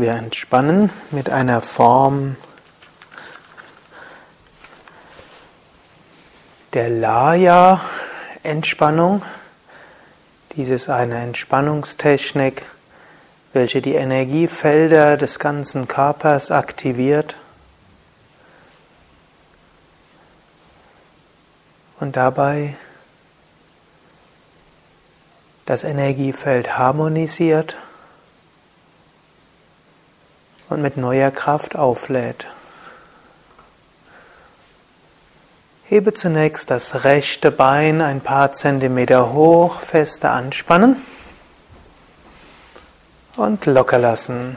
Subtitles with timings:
[0.00, 2.36] Wir entspannen mit einer Form
[6.72, 9.22] der Laya-Entspannung.
[10.56, 12.64] Dies ist eine Entspannungstechnik,
[13.52, 17.36] welche die Energiefelder des ganzen Körpers aktiviert
[21.98, 22.74] und dabei
[25.66, 27.76] das Energiefeld harmonisiert
[30.70, 32.46] und mit neuer Kraft auflädt.
[35.84, 40.96] Hebe zunächst das rechte Bein ein paar Zentimeter hoch, feste anspannen
[43.36, 44.56] und locker lassen.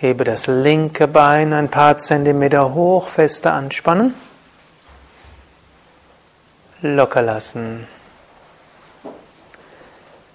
[0.00, 4.14] Hebe das linke Bein ein paar Zentimeter hoch, feste anspannen.
[6.82, 7.86] Locker lassen.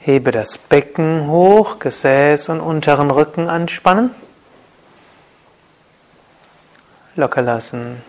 [0.03, 4.09] Hebe das Becken hoch, Gesäß und unteren Rücken anspannen.
[7.15, 8.01] Locker lassen.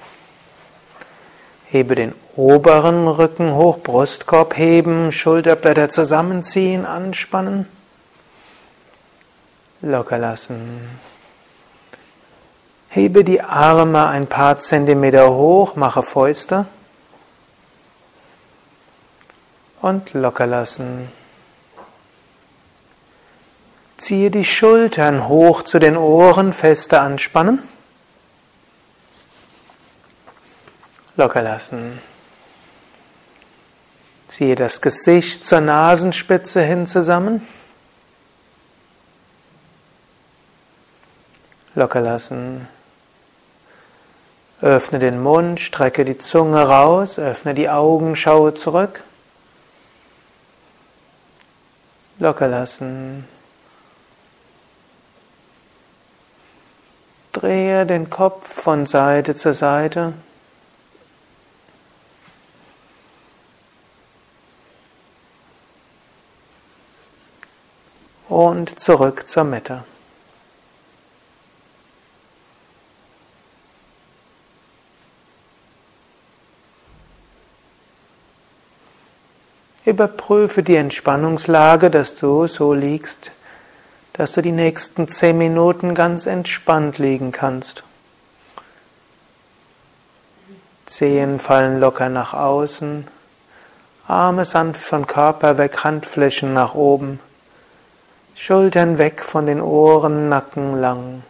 [1.67, 7.69] Hebe den oberen Rücken hoch, Brustkorb heben, Schulterblätter zusammenziehen, anspannen.
[9.83, 10.99] Locker lassen.
[12.89, 16.65] Hebe die Arme ein paar Zentimeter hoch, mache Fäuste.
[19.83, 21.22] Und locker lassen.
[24.03, 27.63] Ziehe die Schultern hoch zu den Ohren, feste anspannen.
[31.15, 32.01] Locker lassen.
[34.27, 37.47] Ziehe das Gesicht zur Nasenspitze hin zusammen.
[41.77, 42.67] Locker lassen.
[44.63, 49.05] Öffne den Mund, strecke die Zunge raus, öffne die Augen, schaue zurück.
[52.19, 53.29] Locker lassen.
[57.43, 60.13] Drehe den Kopf von Seite zu Seite.
[68.29, 69.83] Und zurück zur Mitte.
[79.85, 83.33] Überprüfe die Entspannungslage, dass du so liegst,
[84.15, 87.85] dass du die nächsten zehn Minuten ganz entspannt liegen kannst.
[90.87, 93.09] Zehen fallen locker nach außen,
[94.07, 97.21] Arme sanft von Körper weg, Handflächen nach oben,
[98.35, 101.23] Schultern weg von den Ohren, Nacken lang.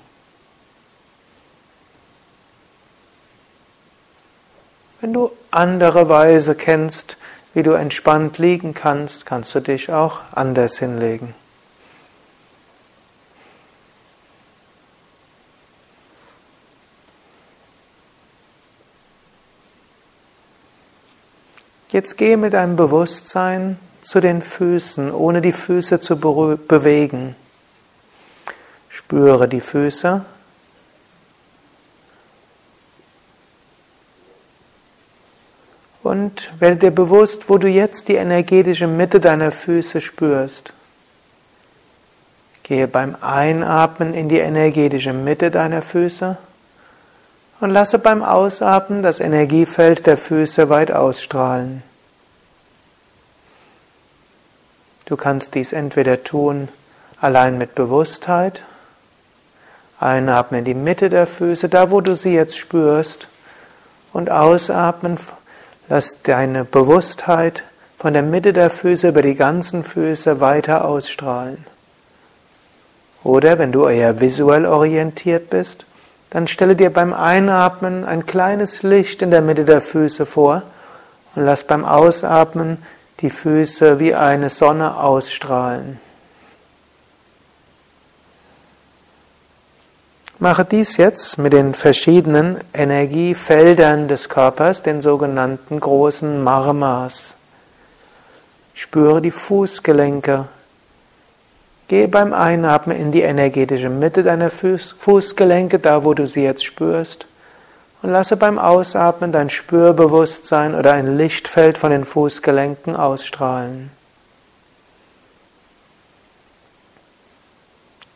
[5.00, 7.16] Wenn du andere Weise kennst,
[7.54, 11.34] wie du entspannt liegen kannst, kannst du dich auch anders hinlegen.
[21.92, 27.36] Jetzt gehe mit deinem Bewusstsein zu den Füßen, ohne die Füße zu bewegen.
[28.88, 30.25] Spüre die Füße.
[36.03, 40.72] Und werde dir bewusst, wo du jetzt die energetische Mitte deiner Füße spürst.
[42.62, 46.38] Gehe beim Einatmen in die energetische Mitte deiner Füße
[47.62, 51.84] und lasse beim Ausatmen das Energiefeld der Füße weit ausstrahlen.
[55.04, 56.66] Du kannst dies entweder tun
[57.20, 58.62] allein mit Bewusstheit,
[60.00, 63.28] einatmen in die Mitte der Füße, da wo du sie jetzt spürst,
[64.12, 65.18] und ausatmen,
[65.88, 67.62] lass deine Bewusstheit
[67.96, 71.64] von der Mitte der Füße über die ganzen Füße weiter ausstrahlen.
[73.22, 75.86] Oder wenn du eher visuell orientiert bist,
[76.32, 80.62] dann stelle dir beim Einatmen ein kleines Licht in der Mitte der Füße vor
[81.34, 82.78] und lass beim Ausatmen
[83.21, 86.01] die Füße wie eine Sonne ausstrahlen.
[90.39, 97.36] Mache dies jetzt mit den verschiedenen Energiefeldern des Körpers, den sogenannten großen Marmas.
[98.72, 100.47] Spüre die Fußgelenke,
[101.92, 107.27] Gehe beim Einatmen in die energetische Mitte deiner Fußgelenke, da wo du sie jetzt spürst.
[108.00, 113.91] Und lasse beim Ausatmen dein Spürbewusstsein oder ein Lichtfeld von den Fußgelenken ausstrahlen.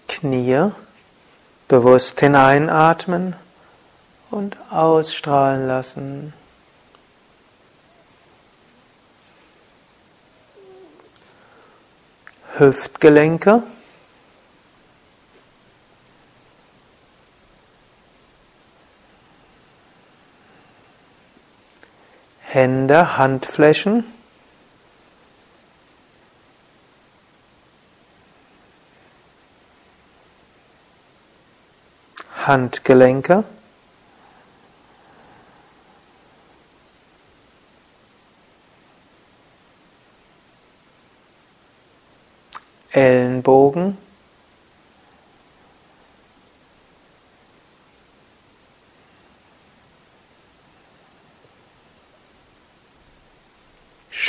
[0.08, 0.70] Knie
[1.69, 3.37] bewusst hineinatmen
[4.31, 6.32] und ausstrahlen lassen.
[12.58, 13.62] Hüftgelenke.
[22.41, 24.05] Hände, Handflächen.
[32.47, 33.44] Handgelenke.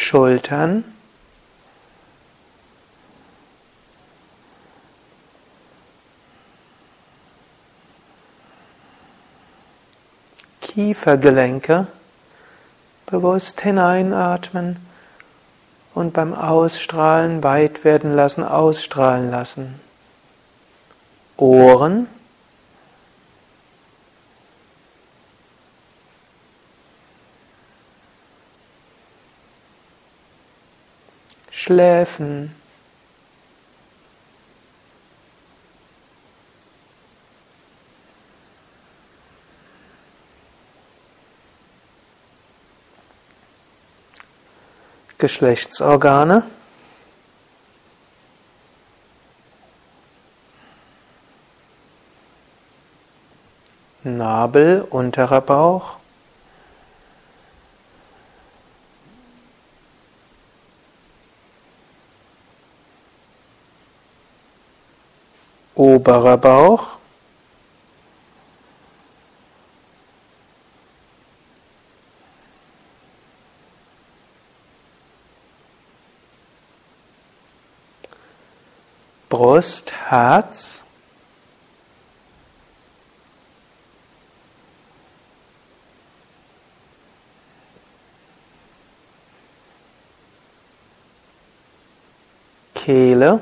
[0.07, 0.86] Schultern.
[10.62, 11.88] Kiefergelenke
[13.06, 14.77] bewusst hineinatmen
[15.94, 19.77] und beim Ausstrahlen weit werden lassen, ausstrahlen lassen.
[21.36, 22.07] Ohren.
[31.57, 32.54] Schläfen.
[45.18, 46.44] Geschlechtsorgane.
[54.04, 55.98] Nabel, unterer Bauch.
[65.87, 66.97] Oberer Bauch.
[79.29, 80.83] Brust, Herz.
[92.75, 93.39] Kehle.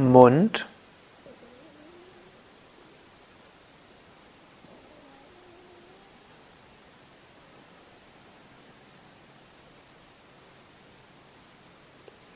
[0.00, 0.66] Mund.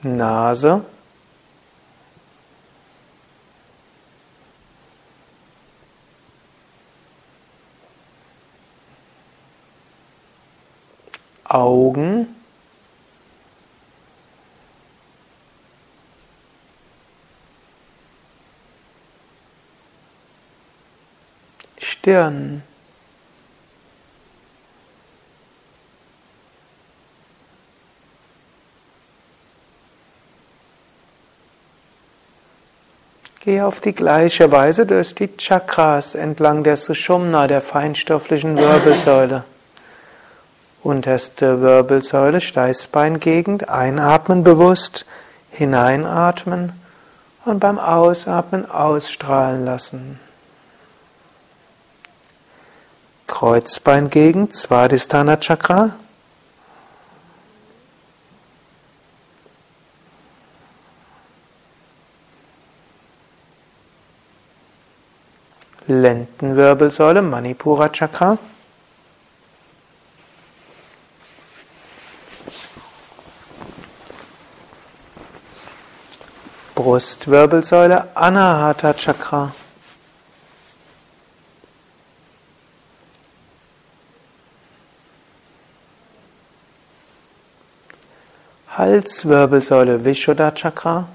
[0.05, 0.85] Nase.
[11.45, 12.35] Augen.
[21.79, 22.63] Stirn.
[33.45, 39.45] Gehe auf die gleiche Weise durch die Chakras entlang der Sushumna, der feinstofflichen Wirbelsäule.
[40.83, 45.05] Unterste Wirbelsäule, Steißbeingegend, einatmen bewusst,
[45.51, 46.73] hineinatmen
[47.45, 50.19] und beim Ausatmen ausstrahlen lassen.
[53.27, 55.91] Kreuzbeingegend, Svadhisthana Chakra.
[65.89, 68.39] Lendenwirbelsäule, Manipura Chakra.
[76.75, 79.53] Brustwirbelsäule, Anahata Chakra.
[88.67, 91.09] Halswirbelsäule, Vishuddha Chakra.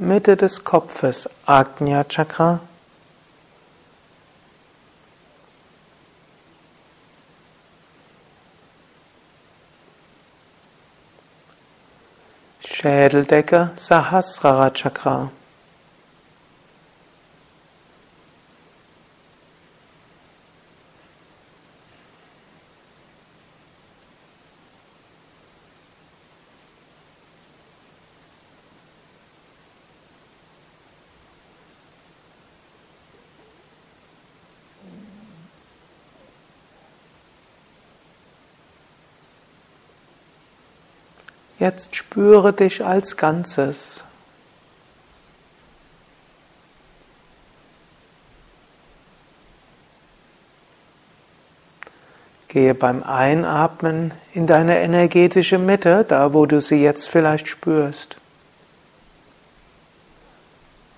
[0.00, 2.60] Mitte des Kopfes, Ajna Chakra.
[12.60, 15.32] Schädeldecke, Sahasrara Chakra.
[41.58, 44.04] Jetzt spüre dich als Ganzes.
[52.46, 58.16] Gehe beim Einatmen in deine energetische Mitte, da wo du sie jetzt vielleicht spürst.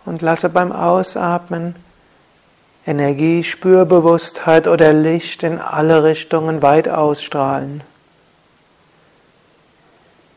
[0.05, 1.75] Und lasse beim Ausatmen
[2.87, 7.83] Energie, Spürbewusstheit oder Licht in alle Richtungen weit ausstrahlen.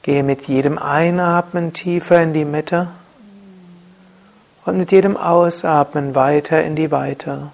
[0.03, 2.89] Gehe mit jedem Einatmen tiefer in die Mitte
[4.65, 7.51] und mit jedem Ausatmen weiter in die Weite.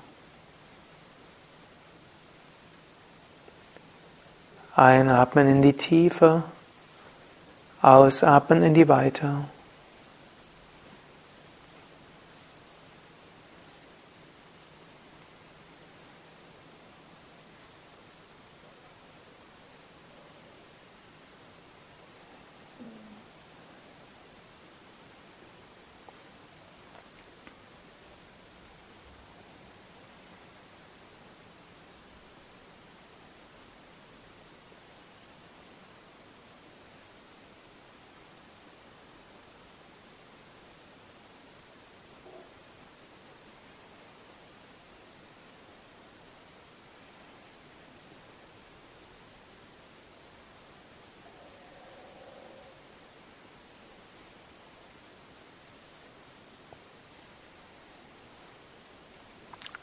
[4.76, 6.44] Einatmen in die Tiefe,
[7.82, 9.44] ausatmen in die Weite.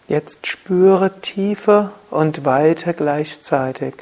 [0.09, 3.95] Jetzt spüre Tiefe und Weite gleichzeitig.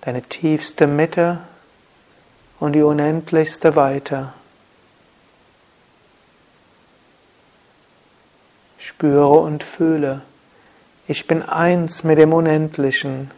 [0.00, 1.40] Deine tiefste Mitte
[2.58, 4.32] und die unendlichste Weite.
[8.78, 10.22] Spüre und fühle,
[11.06, 13.30] ich bin eins mit dem Unendlichen.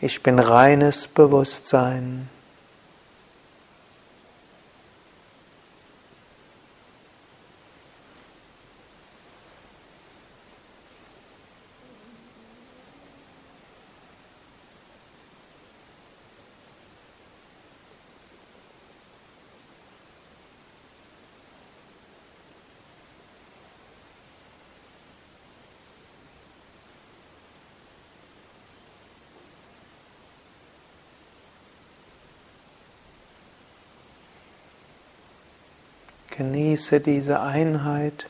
[0.00, 2.28] Ich bin reines Bewusstsein.
[36.36, 38.26] Genieße diese Einheit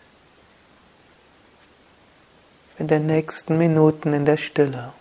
[2.79, 4.93] in den nächsten Minuten in der Stille.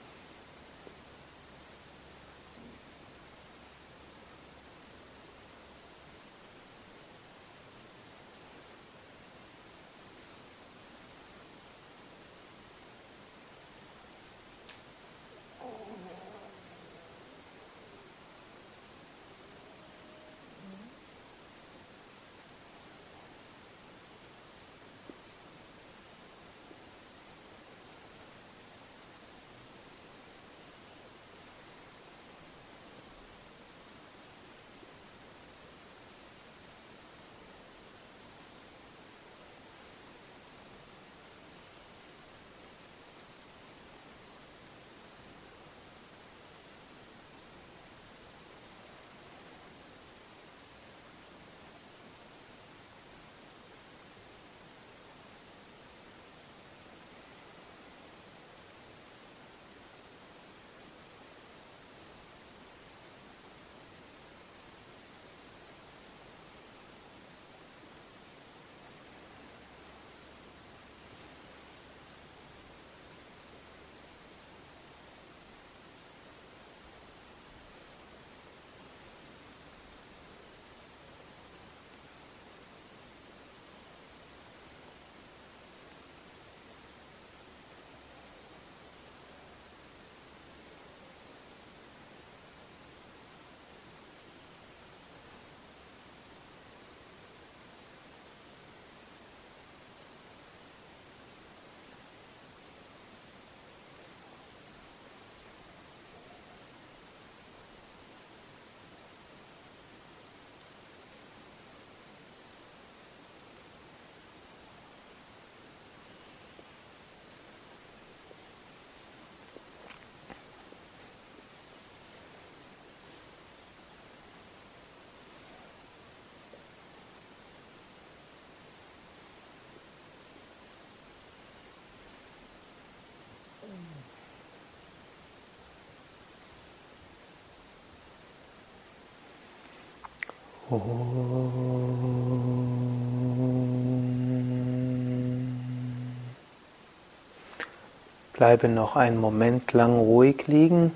[148.33, 150.91] Bleibe noch einen Moment lang ruhig liegen,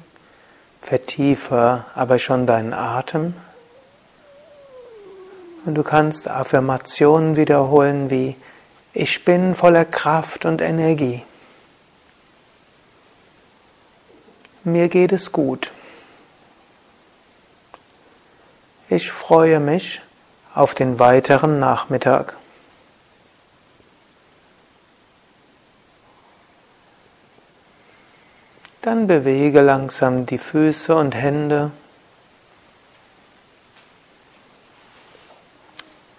[0.82, 3.36] vertiefe aber schon deinen Atem.
[5.66, 8.36] Und du kannst Affirmationen wiederholen wie
[8.94, 11.22] Ich bin voller Kraft und Energie.
[14.64, 15.72] Mir geht es gut.
[18.92, 20.02] Ich freue mich
[20.56, 22.38] auf den weiteren Nachmittag.
[28.82, 31.70] Dann bewege langsam die Füße und Hände.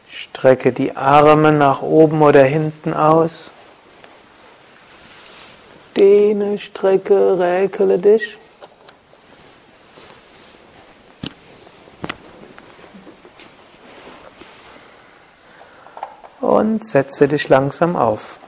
[0.09, 3.51] Strecke die Arme nach oben oder hinten aus.
[5.97, 8.39] Dehne, strecke, räkele dich.
[16.61, 18.40] Und setze dich langsam auf.